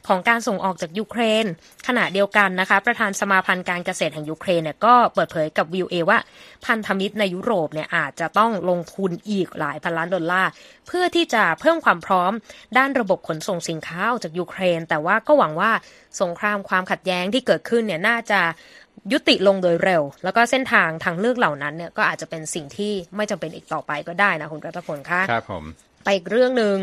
[0.07, 1.45] ของการส่งออกจากยูเครน
[1.87, 6.19] ขณะเดียวกันนะคะ ประธานสมาพันธ์การเกษตรแห่งยูเครนเนี่ยก็เปิดเผยกับ VOA ว่า
[6.65, 10.49] พันธมิตรในยุโรปเนี่ยอาจจะต้องลงทุนอีกหลายพันล้านดอลลาร์
[10.87, 12.31] เพื่อที่จะเพิ่มความพร้อม
[12.77, 15.71] ด้านระบบขนส่งสินค้าออกจากยูเครน แต่ว่าก็หวังว่า
[16.21, 18.41] สงครามความขัดแย้งที่เกิดขึ้นเนี่ยน่าจะ
[19.11, 25.65] ยุติลงโดยเร็ว แล้วก็เส้นทางทางเลือกเหล่านั้นเนี่ยก็อาจจะเป็นสิ่งที่ไม่จำเป็นอีกต่อไปก็ได้นะคุณรัตพลคะครับผม
[26.03, 26.77] ไปอีกเรื่องหนึ่ง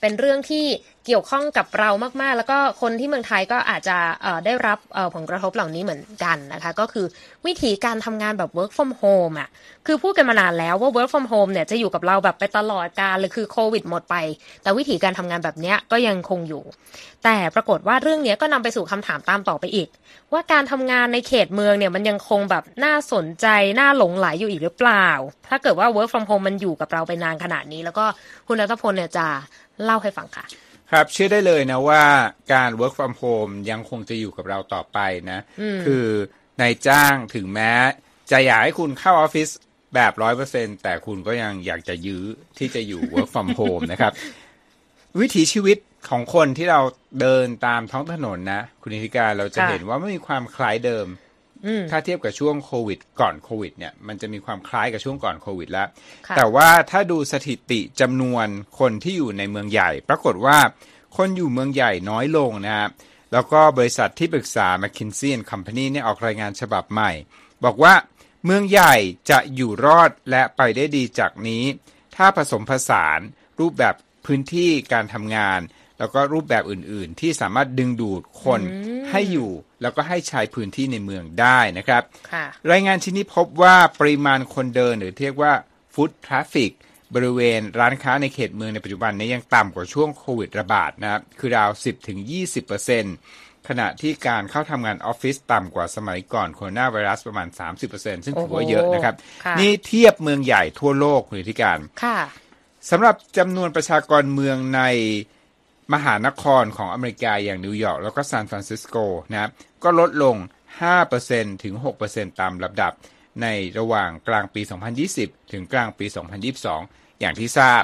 [0.00, 0.64] เป็นเรื่องที่
[1.06, 3.96] เกี่ยวข้องกับเรามากๆ แล้วก็คนที่เมืองไทยก็อาจจะ
[4.44, 4.78] ได้รับ
[5.14, 7.06] ผลกระทบเหล่านี้เหมือนกันนะคะ ก็คือ
[7.46, 9.48] วิธีการทำงานแบบ work from home อะ
[9.86, 14.16] คือพูดกันมานานแล้วว่า work from home เนี่ยจะอยู่กับเราแบบไปตลอดกาลเลยคือโควิดหมดไป
[14.62, 16.62] แต่วิธีการทำงานแบบเนี้ยก็ยังคงอยู่
[17.24, 19.88] แต่ปรากฏว่าเรื่องนี้ก็นำไปสู่คำถามตามต่อไปอีก
[20.32, 23.46] ว่าการทำงานในเขตเมืองเนี่ยมันยังคงแบบน่าสนใจ
[23.78, 25.08] น่าหลงไหลอยู่อีกหรือเปล่า
[25.50, 28.04] ถ้าเกิดว่า work from home มันอยู่กับเราไปนานขนาดนี้ แล้วก็
[28.48, 29.26] คุณรัตพลเนี่ยจะ
[29.84, 30.44] เล่าให้ฟังค่ะ
[30.90, 32.04] ครับเชื่อได้เลยนะว่า
[32.52, 34.98] การ work from home ยังคงจะอยู่กับเราต่อไป
[35.30, 35.38] นะ
[35.84, 36.06] คือ
[36.60, 37.72] นายจ้างถึงแม้
[38.30, 39.48] จะอยากให้คุณเข้าออฟฟิศ
[39.94, 42.24] แบบร้อยเปอร์เซ็นแต่คุณก็ยังอยากจะยื้อ
[42.58, 44.12] ที่จะอยู่ work from home นะครับ
[45.20, 46.80] วิถีชีวิตของคนที่เรา
[47.20, 51.25] เดินตามท้องถนนนะ คุณนิติการเราจะค่ะเห็นว่าไม่มีความคล้ายเดิมอืม
[51.90, 55.88] ถ้าเทียบกับช่วงโควิด ก่อนโควิดเนี่ยมันจะมีความคล้ายกับช่วงก่อนโควิดแล้ว
[56.26, 58.46] ค่ะแต่ว่าถ้าดูสถิติจำนวน
[58.78, 60.58] คนที่อยู่ในเมืองใหญ่ ปรากฏว่า
[61.16, 62.88] คนอยู่เมืองใหญ่น้อยลงนะครับ
[63.32, 67.12] แล้วก็บริษัทที่ปรึกษา McKinsey Company เนี่ยออกรายงานฉบับใหม่
[67.64, 67.94] บอกว่า
[68.44, 68.94] เมืองใหญ่
[69.30, 71.64] จะอยู่รอดและไปได้ดีจากนี้
[72.16, 73.20] ถ้าผสมผสาน
[73.60, 73.94] รูปแบบ
[74.26, 75.60] พื้นที่การทำงาน
[75.98, 78.60] แล้วก็รูปแบบอื่นๆ ที่สามารถดึงดูดคน
[79.10, 79.50] ให้อยู่
[79.82, 85.52] แล้วก็ให้ใช้พื้นที่ในเมืองได้นะครับค่ะรายงานชิ้นนี้พบว่าปริมาณคนเดินหรือเรียกว่า
[85.94, 86.72] Foot Traffic
[87.14, 91.70] บริเวณร้านค้าในเขตเมืองในปัจจุบันนี้ยังต่ำกว่าช่วงโควิดระบาดนะครับ คือราว
[92.48, 97.48] 10-20%ขณะที่การเข้าทำงานออฟฟิศต่ำกว่าสมัยก่อนโคโรนาไวรัสประมาณ
[97.86, 102.18] 30%ซึ่งถือว่าเยอะนะครับค่ะนี่เทียบเมืองใหญ่ทั่วโลกคุณนิธิกาญจน์ค่ะ
[102.90, 104.82] สำหรับจำนวนประชากรเมืองใน
[105.94, 108.96] มหานครของอเมริกาอย่างนิวยอร์กแล้วก็ซานฟรานซิสโก
[109.30, 109.50] นะครับ
[109.84, 110.36] ก็ลดลง
[111.00, 111.74] 5%ถึง
[112.08, 112.92] 6%ตามลำดับ
[113.42, 113.46] ใน
[113.78, 114.62] ระหว่างกลางปี
[115.06, 116.06] 2020 ถึงกลางปี
[116.62, 117.82] 2022 อย่างที่ทราบ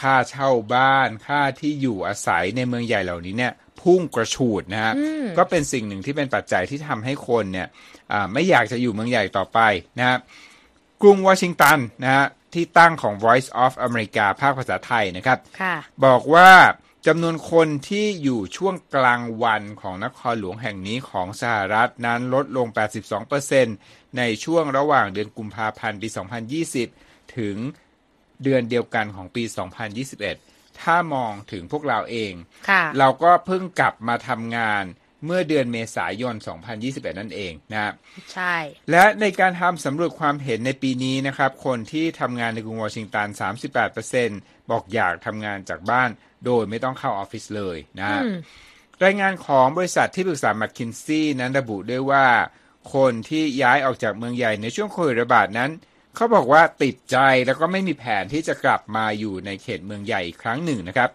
[0.00, 4.92] ค่าเช่าบ้าน ค่าที่อยู่อาศัยในเมืองใหญ่เหล่านี้เนี่ยพุ่งกระฉูดนะฮะ
[5.38, 7.68] ก็เป็นสิ่งหนึ่งที่เป็นปัจจัยที่ทำให้คนเนี่ย
[8.12, 9.58] อ่าไม่อยากจะอยู่เมืองใหญ่ต่อไป
[9.98, 10.18] นะครับ
[11.02, 16.50] กรุงวอชิงตันนะฮะที่ตั้งของ Voice of America ภาคภาษาไทยนะครับค่ะบอกว่า
[17.06, 22.66] จำนวนคนที่อยู่ช่วงกลางวันของนครหลวงแห่งนี้ของสหรัฐนั้นลดลง
[23.42, 26.08] 82%ในช่วงระหว่างเดือนกุมภาพันธ์ปี
[26.72, 27.56] 2020 ถึง
[28.42, 29.44] เดือนเดียวกันของปี
[30.12, 32.32] 2021 ถ้ามองถึงพวกเราเอง
[32.68, 34.84] ค่ะเราก็เพิ่งกลับมาทำงาน
[35.26, 36.34] เมื่อเดือนเมษายน
[36.76, 37.92] 2021 นั่นเองนะครับ
[38.32, 38.54] ใช่
[38.90, 43.28] และในการทำสำรวจความเห็นในปีนี้นะครับ คนที่ทำงานในกรุงวอชิงตัน
[43.98, 46.10] 38%บอกอยากทำงานจากบ้าน
[46.44, 48.36] โดยไม่ต้องเข้าออฟฟิศเลยนะฮะอืม
[49.04, 52.26] รายงานของบริษัทที่ปรึกษา m c k คินซี่นั้นระบุด้วยว่า
[52.94, 55.70] คนที่ย้ายออกจากเมืองใหญ่ในช่วงโควิดระบาดนั้น
[56.14, 61.10] เขาบอกว่าติดใจแล้วก็ไม่มีแผนที่จะกลับมาอยู่ในเขตเมืองใหญ่อีกครั้งหนึ่งนะครับ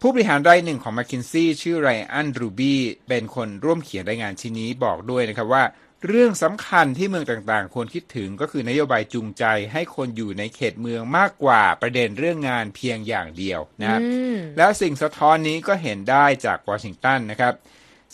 [0.00, 5.64] ผู้บริหารรายหนึ่งของ m c k คินซี่ชื่อไรอันรูบี้เป็นคนร่วมเขียนรายงานชิ้นนี้บอกด้วยนะครับว่า
[6.06, 17.54] เรื่องสำคัญที่เมืองต่างๆ ควรคิดถึงก็คือนโยบายจูงใจให้คนอยู่ในเขตเมืองมากกว่าประเด็นเรื่องงานเพียงอย่างเดียวนะครับอืมแล้วสิ่งสะท้อนนี้ก็เห็นได้จากวอชิงตันนะครับ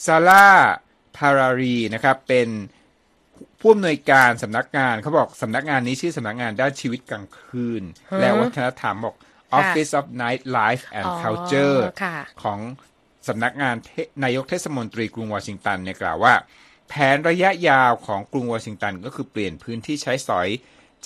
[0.05, 0.49] ซาร่า
[1.17, 2.49] พารารีนะครับเป็น
[3.61, 9.17] ผู้อำนวยการสำนักงานเขาบอกสำนักงานนี้ชื่อสำนักงานด้านชีวิตกลางคืนฮะและวัฒนธรรมบอก
[9.59, 12.61] Office of Night Life and อ๋อ Culture ค่ะของ
[13.29, 13.91] สำนักงานเท
[14.25, 16.35] นายกเทศมนตรีกรุงวอชิงตันเนี่ยกล่าวว่า
[16.89, 20.49] แผนระยะยาวของกรุงวอชิงตันก็คือเปลี่ยนพื้นที่ใช้สอย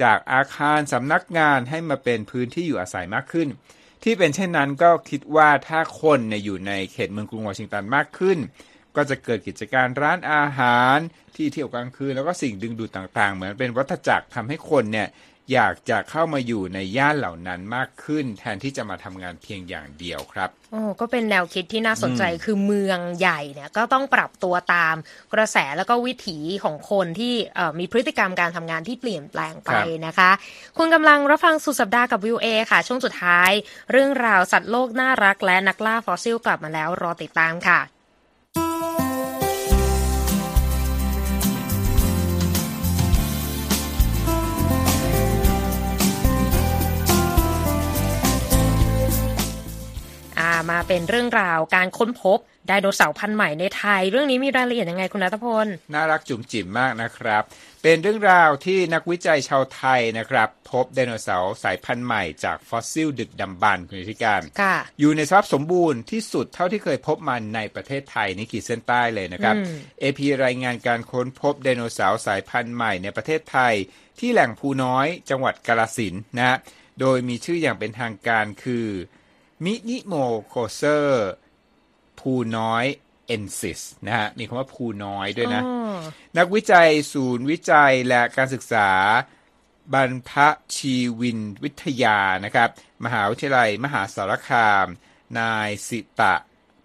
[0.02, 3.48] จากอาคารสำนักงานให้มาเป็นพื้นที่อยู่อาศัยมากขึ้น
[4.04, 8.38] ที่เป็นเช่นนั้นก็คิดว่าถ้าคนเนี่ยอยู่ในเขตเมืองกรุงวอชิงตันมากขึ้น
[8.96, 10.96] ก็จะเกิดกิจการร้านอาหาร
[11.36, 15.08] ที่เที่ยวกลางคืนแล้วก็สิ่งดึงดูดต่างๆ เหมือนเป็นวัฏจักรทำให้คนเนี่ย
[15.52, 24.96] อยากจะเข้ามาอยู่ในย่านเหล่านั้นมากขึ้น แทนที่จะมาทำงานเพียงอย่างเดียวครับโอ้ก็เป็นแนวคิดที่น่าสนใจคือเมืองใหญ่เนี่ยก็ต้องปรับตัวตาม
[25.34, 30.30] กระแสแล้วก็วิถีของคนที่เอ่อมีพฤติกรรมการทำงานที่เปลี่ยนแปลงไปครับนะคะ
[30.78, 33.50] คุณกำลังรับฟังสุดสัปดาห์กับวิวเอค่ะ ช่วงสุดท้าย
[33.92, 37.80] เรื่องราวสัตว์โลกน่ารักและนักล่าฟอสซิลกลับมาแล้วรอติดตามค่ะ
[50.70, 57.42] มาเป็นเรื่องราวการค้นพบไดโนเสาร์พันธุ์ใหม่ในไทย เรื่องนี้มีรายละเอียดยังไงคุณนัทพล น่ารักจุ๋มจิ๋มมากนะครับ
[57.82, 73.74] เป็นเรื่องราวที่นักวิจัยชาวไทยนะครับ พบไดโนเสาร์สายพันธุ์ใหม่จากฟอสซิลดึกดำบรรพ์คุณนิธิกาญจน์ค่ะอยู่ในสภาพสมบูรณ์ที่สุดเท่าที่เคยพบมาในประเทศไทยนี่ขีดเส้นใต้เลยนะครับอืม AP รายงานการค้นพบไดโนเสาร์สายพันธุ์ใหม่ในประเทศไทย
[74.18, 76.56] ที่แหล่งภูน้อยจังหวัดกาลสินธุ์นะฮะ
[77.00, 78.86] โดยมีชื่ออย่างเป็นทางการคือ
[79.64, 80.14] มินิโม
[80.46, 81.28] เคอร์เซอร์
[82.18, 82.84] ภูน้อย
[83.26, 86.00] เอนซิสนะฮะมีคำว่าภูน้อยด้วยนะอ๋อ
[86.38, 88.88] นักวิจัยศูนย์วิจัยและการศึกษา
[89.92, 90.30] บรรพ
[90.76, 92.68] ชีวินวิทยานะครับ
[93.04, 94.86] มหาวิทยาลัยมหาสารคาม
[95.38, 96.34] นายสิตะ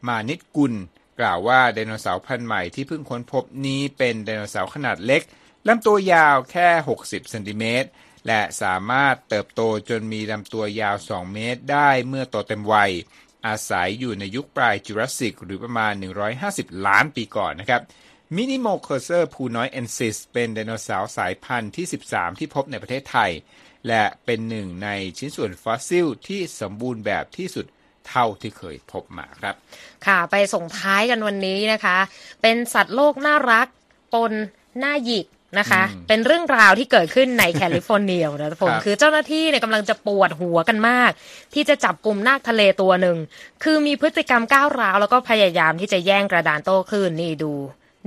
[0.08, 0.74] มานิตกุล
[1.20, 5.22] กล่าวว่าไดโนเสาร์พันธุ์ใหม่ที่เพิ่งค้นพบนี้เป็นไดโนเสาร์ขนาดเล็ก
[5.68, 6.70] ลำตัวยาวแค่
[7.02, 7.90] 60 เซนติเมตร
[8.28, 12.92] และสามารถเติบโตจนมีลำตัวยาว 2 เมตรได้เมื่อโตเต็มวัย
[13.48, 15.94] อาศัยอยู่ในยุคปลายจูราสสิก หรือประมาณ
[16.40, 17.82] 150 ล้านปีก่อนนะครับ
[18.36, 23.32] Minimocursor phunoiensis เป็นไดโนเสาร์สายพันธุ์ที่ 13 ที่พบในประเทศไทย
[23.88, 27.66] และเป็นหนึ่งในชิ้นส่วนฟอสซิลที่สมบูรณ์แบบที่สุด
[28.08, 29.56] เท่าที่เคยพบมาครับ
[30.06, 31.98] ค่ะไปส่งท้ายกันวันนี้นะคะ
[32.42, 33.68] เป็นสัตว์โลกน่ารัก
[34.14, 35.26] ปนน่าหยิก
[35.60, 41.12] นะคะอืมเป็นเรื่องราวที่เกิดขึ้นในแคลิฟอร์เนียนะผมครับคือเจ้าหน้าที่เนี่ยกำลังจะปวดหัวกันมาก
[41.54, 43.18] ที่จะจับกลุ่มนาคทะเลตัวหนึ่ง
[43.64, 47.54] คือมีพฤติกรรมก้าวร้าวแล้วก็พยายามที่จะแย่งกระดานโต้คลื่นนี่ดู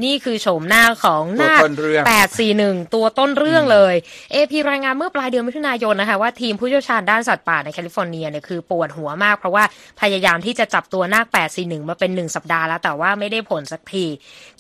[0.05, 2.05] นี่คือโฉมหน้าของตัวนาคต้นเรื่อง
[2.49, 3.95] 841ตัวต้นเรื่องเลย
[4.35, 9.65] AP รายงานเมื่อปลายเดือนมิถุนายนนะคะว่าทีมผู้เชี่ยวชาญด้านสัตว์ป่าในแคลิฟอร์เนียเนี่ยคือปวดหัวมากเพราะว่า
[10.01, 11.27] พยายามที่จะจับตัวนาค
[11.59, 14.07] 841มาเป็นหนึ่งสัปดาห์แล้ว แต่ว่าไม่ได้ผลสักที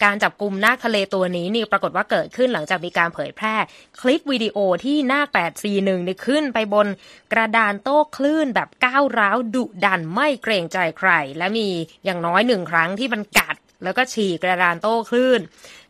[0.02, 3.56] การจับกลุ่มนาคทะเลตัวนี้นี่ปรากฏว่าเกิดขึ้นหลังจากมีการเผยแพร่
[4.00, 5.26] คลิปวิดีโอที่นาค
[5.60, 6.86] 841เนี่ยขึ้นไปบน
[7.32, 11.68] กระดานโต้คลื่นแบบก้าวร้าวดุดันไม่เกรงใจใคร และมี
[12.04, 15.40] อย่างน้อยหนึ่งครั้งที่มันกัด แล้วก็ฉีกกระดานโต้คลื่น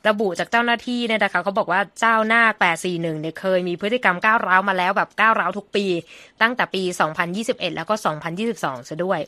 [0.09, 5.87] ระบุจากเจ้าหน้าที่เนี่ยนะคะเขาบอกว่าเจ้าหน้าค841 เนี่ยเคยมีพฤติกรรมก้าวร้าวมาแล้วแบบก้าวร้าวทุกปี
[6.43, 6.83] ตั้งแต่ปี
[7.29, 7.95] 2021 แล้วก็
[8.43, 9.21] 2022 ซะด้วย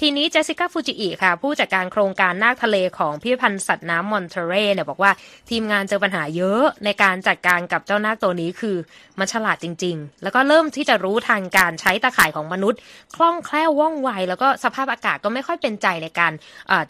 [0.00, 5.12] ทีนี้เจสสิก้าฟูจิอิค่ะ ผู้จัดการโครงการนาคทะเลของพิพิธภัณฑ์สัตว์น้ำมอนเทเรเนี่ยบอกว่า
[5.50, 8.76] ทีมงานเจอปัญหาเยอะในการจัดการกับเจ้านาคตัวนี้คือ
[9.18, 12.78] มันฉลาดจริง ๆ แล้วก็เริ่มที่จะรู้ทันการใช้ตะข่ายของมนุษย์
[13.14, 16.32] คล่องแคล่วว่องไว แล้วก็สภาพอากาศก็ไม่ค่อยเป็นใจในการ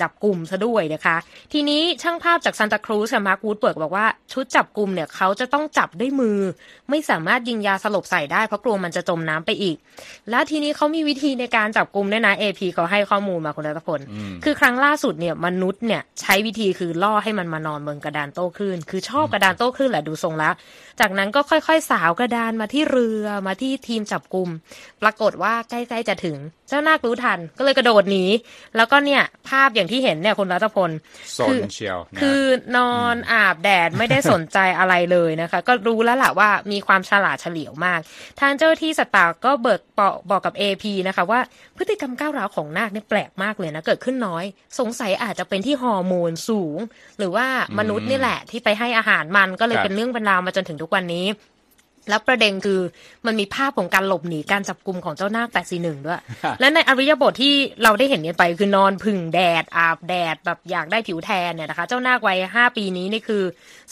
[0.01, 1.17] จับกลุ่มซะด้วยนะคะ
[1.53, 6.39] ทีนี้ช่างภาพจากซานตาครูซค่ะมาร์ควูดเบิร์กบอกว่าชุดจับกลุ่มเนี่ยเขาจะต้องจับด้วยมือ
[6.91, 9.77] ไม่สามารถยิงยาสลบใส่ได้เพราะกลัวมันจะจมน้ำไปอีก
[10.31, 14.01] แล้วทีนี้เขามีวิธีในการจับกลุ่มด้วยนะ AP เขาให้ข้อมูลมาคุณรัตพล
[14.45, 20.53] คือครั้งล่าสุดเนี่ยมนุษย์เนี่ยใช้วิธีคือล่อให้มันมานอนบนกระดานโต้คลื่น คือชอบกระดานโต้คลื่นแหละดูทรงแล้ว
[21.01, 24.49] จากนั้นก็ค่อยๆ สาวกระดานมาที่เรือมาที่ทีมจับกลุ่ม
[25.03, 26.37] ปรากฏว่าใกล้ๆจะถึง
[26.69, 28.25] เจ้านาครู้ทันก็เลยกระโดดหนี
[28.77, 30.91] แล้วก็เนี่ยภาพอย่างที่เห็นเนี่ยคุณรัตพล
[31.35, 32.43] โซนเชียวนะคือ
[32.77, 38.01] นอนอาบแดดไม่ได้สนใจอะไรเลยนะคะ ก็รู้แล้วล่ะว่ามีความฉลาดเฉลียวมาก
[38.41, 41.41] ทางเจ้าหน้าที่สัตว์ป่าก็เบิกบอกบอกกับ AP นะคะว่า
[41.77, 44.45] พฤติกรรมก้าวร้าวของนาคเนี่ยแปลกมากเลยนะเกิดขึ้นน้อย
[44.79, 46.79] สงสัยอาจจะเป็นที่ฮอร์โมนสูง
[47.19, 47.47] หรือว่า
[47.79, 51.27] มนุษย์นี่แหละที่ไปให้อาหารมันก็เลยครับเป็นเรื่องเป็นราวมาจนถึงทุกวันนี้
[52.09, 52.81] แล้วประเด็นคือ
[53.27, 56.21] มันมีภาพของการหลบหนีการจับกลุ่มของเจ้านาค841ด้วย
[56.61, 63.43] และในอริยบทที่เราได้เห็นกันไปคือนอนพึ่งแดด อาบแดดแบบอยากได้ผิวแทนเนี่ยนะคะ เจ้านาควัย5ปีนี้นี่คือ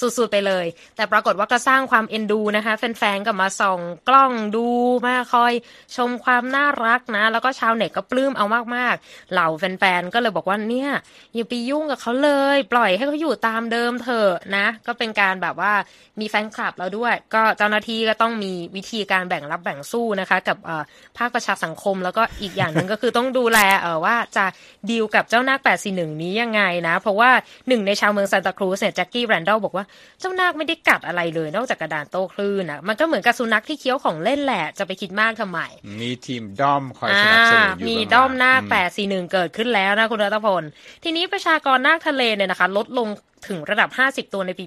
[0.01, 4.67] สุดๆไปเลย แต่ปรากฏว่าก็สร้างความเอ็นดูนะคะแฟนๆก็มาส่องกล้องดู
[5.07, 5.53] มาคอย
[5.97, 8.47] ชมความน่ารักนะ แล้วก็ชาวเน็ตก็ปลื้มเอา
[8.77, 10.91] มากๆ เหล่าแฟนๆก็เลยบอกว่าเนี่ย
[11.35, 15.73] อย่าไปยุ่งกับเขาเลย ปล่อยให้เขาอยู่ตามเดิมเถอะนะ ก็เป็นการแบบว่า
[16.21, 20.83] มีแฟนคลับแล้วด้วย ก็เจ้าหน้าที่ก็ต้องมีวิธีการแบ่งรับแบ่งสู้นะคะ กับเอ่อ
[21.19, 24.45] ภาคประชาสังคม แล้วก็อีกอย่างหนึ่งก็คือต้องดูแลเออว่าจะ
[24.91, 25.61] ดีลกับเจ้านาค
[25.91, 27.31] 841 นี้ยังไงนะ เพราะว่า
[27.69, 29.85] หนึ่งในชาวเมืองซานตาครูซเนี่ยแจ็คกี้แรนดอลบอกว่า
[30.21, 35.61] เจ้านาคไม่ได้กัดอะไรเลย นอกจากกระดานโต้คลื่นนะมันก็เหมือนกับสุนัขที่เคี้ยวของเล่นแหละจะไปคิดมากทำไม
[36.01, 40.63] มีทีมด้อมคอยสนับสนุนอยู่มีเบื้งหลังด้อมหน้าอืมแปดสี่หนึ่งเกิดขึ้นแล้วนะคุณรัตพล
[41.05, 43.09] ทีนี้ประชากรนาคทะเลเนี่ยนะคะ ลดลง
[43.49, 44.65] ถึงระดับ 50 ตัวในปี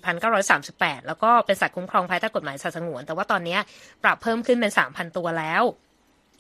[0.52, 3.58] 1938 แล้วก็เป็นสัตว์คุ้มครองภายใต้กฎหมายสัตว์สงวน แต่ว่าตอนนี้
[4.04, 5.64] ปรับเพิ่มขึ้นเป็น 3,000 ตัวแล้ว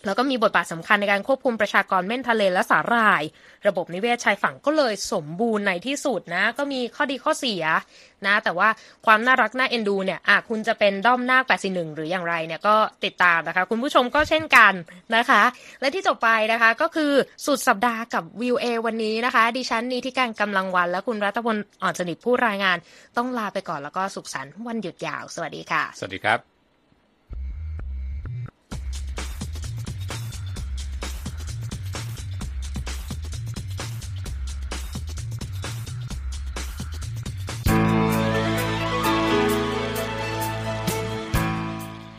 [0.06, 3.24] แล้วก็มีบทบาทสำคัญในการควบคุมประชากรเม่นทะเลและสาหร่าย
[3.68, 7.64] ระบบนิเวศชายฝั่งก็เลยสมบูรณ์ในที่สุดนะ ก็มีข้อดีข้อเสีย
[8.28, 8.70] นะ แต่ว่า
[9.06, 14.74] ความน่ารักน่าเอ็นดูเนี่ยอะคุณจะเป็นด้อมนาค81 หรืออย่างไรเนี่ยก็ติดตามนะคะ คุณผู้ชมก็เช่นกัน
[15.16, 15.44] นะคะ
[15.82, 17.12] และที่จบไปนะคะก็คือ
[17.46, 22.78] สุดสัปดาห์กับวิวเอวันนี้นะคะ ดิฉันนีที่การกำลังวัน และคุณรัตพลอ่อนสนิทผู้รายงาน
[23.18, 26.53] ต้องลาไปก่อนแล้วก็สุขสันต์วันหยุดยาว สวัสดีค่ะ สวัสดีครับ